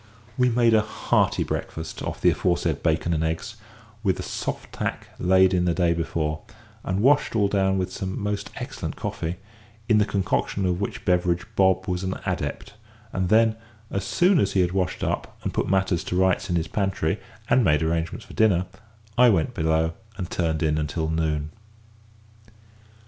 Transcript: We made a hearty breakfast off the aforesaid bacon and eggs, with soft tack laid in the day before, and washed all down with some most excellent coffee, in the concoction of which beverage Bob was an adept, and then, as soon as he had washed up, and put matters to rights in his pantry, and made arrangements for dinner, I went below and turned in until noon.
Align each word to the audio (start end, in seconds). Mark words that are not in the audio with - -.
We 0.35 0.49
made 0.49 0.73
a 0.73 0.81
hearty 0.81 1.43
breakfast 1.43 2.01
off 2.01 2.19
the 2.21 2.31
aforesaid 2.31 2.81
bacon 2.81 3.13
and 3.13 3.23
eggs, 3.23 3.57
with 4.01 4.25
soft 4.25 4.73
tack 4.73 5.09
laid 5.19 5.53
in 5.53 5.65
the 5.65 5.75
day 5.75 5.93
before, 5.93 6.41
and 6.83 7.01
washed 7.03 7.35
all 7.35 7.47
down 7.47 7.77
with 7.77 7.93
some 7.93 8.19
most 8.19 8.49
excellent 8.55 8.95
coffee, 8.95 9.35
in 9.87 9.99
the 9.99 10.05
concoction 10.05 10.65
of 10.65 10.81
which 10.81 11.05
beverage 11.05 11.45
Bob 11.55 11.87
was 11.87 12.03
an 12.03 12.15
adept, 12.25 12.73
and 13.13 13.29
then, 13.29 13.57
as 13.91 14.03
soon 14.03 14.39
as 14.39 14.53
he 14.53 14.61
had 14.61 14.71
washed 14.71 15.03
up, 15.03 15.37
and 15.43 15.53
put 15.53 15.69
matters 15.69 16.03
to 16.05 16.15
rights 16.15 16.49
in 16.49 16.55
his 16.55 16.67
pantry, 16.67 17.19
and 17.47 17.63
made 17.63 17.83
arrangements 17.83 18.25
for 18.25 18.33
dinner, 18.33 18.65
I 19.19 19.29
went 19.29 19.53
below 19.53 19.93
and 20.17 20.31
turned 20.31 20.63
in 20.63 20.79
until 20.79 21.09
noon. 21.11 21.51